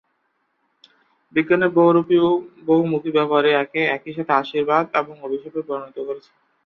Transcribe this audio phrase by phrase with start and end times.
[1.33, 2.29] বিজ্ঞানের বহুরূপী ও
[2.65, 6.29] বহুমূখী ব্যবহারই একে একই সাথে আশীর্বাদ এবং অভিশাপে পরিণত করেছে।